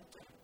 [0.00, 0.37] important thing.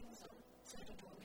[0.00, 1.17] things are.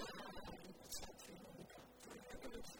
[0.00, 0.14] Thank
[2.78, 2.79] you.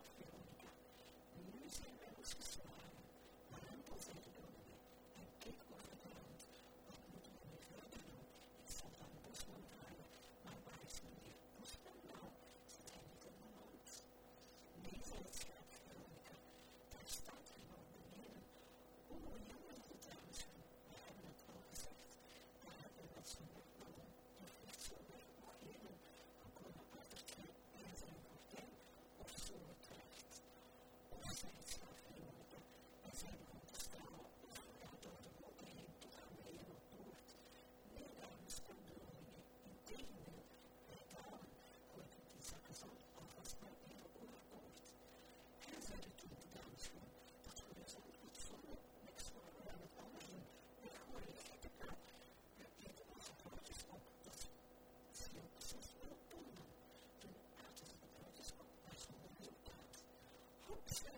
[60.93, 61.15] Thank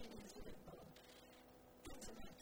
[2.08, 2.33] you.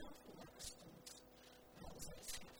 [0.00, 0.12] Thank
[2.44, 2.59] you.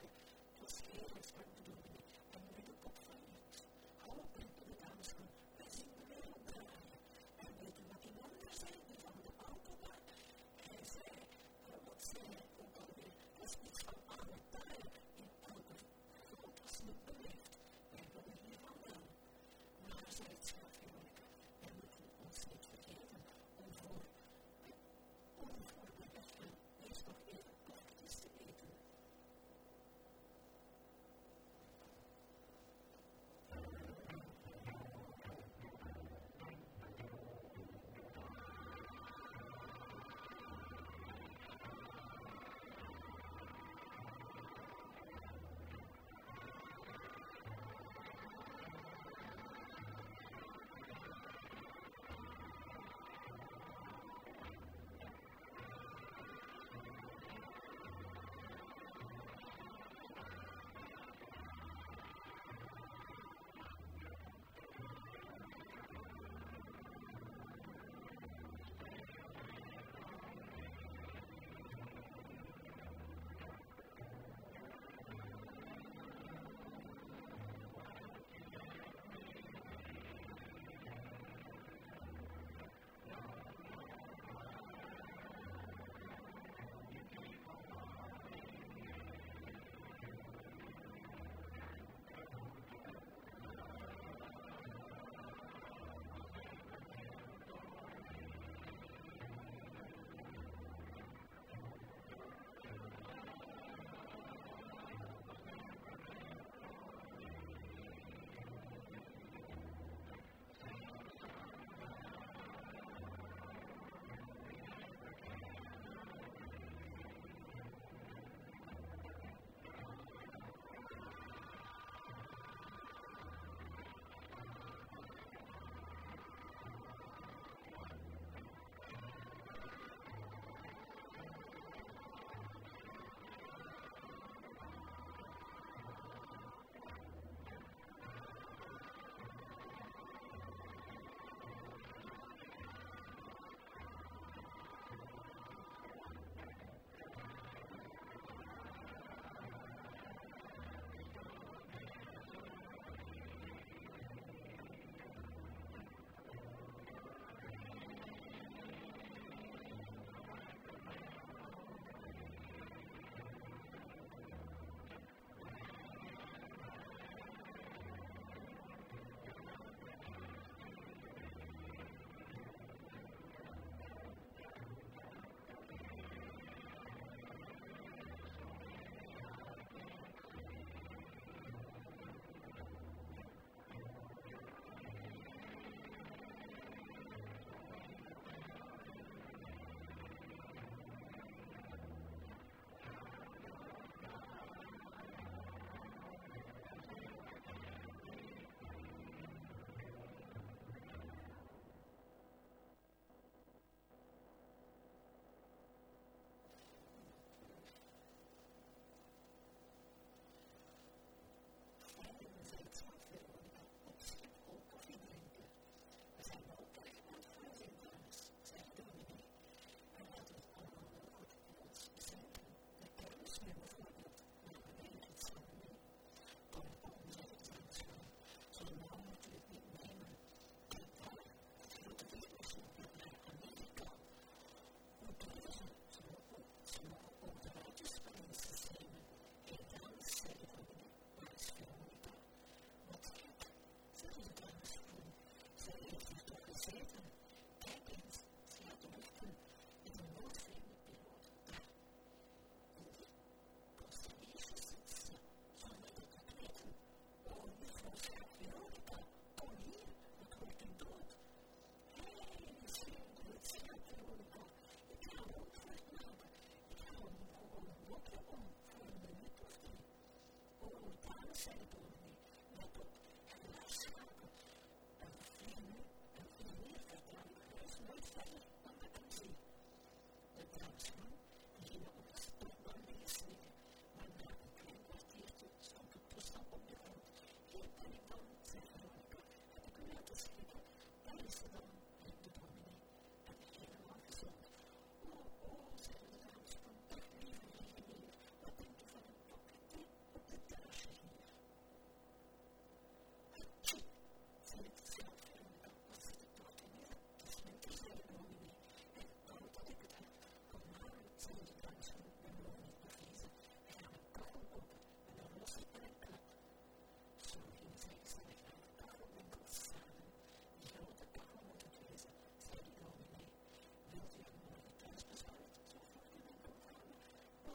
[291.21, 291.70] Holy Spirit.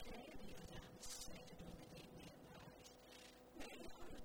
[0.00, 2.88] Today we announce that Dominique Manpart
[3.60, 4.24] may honor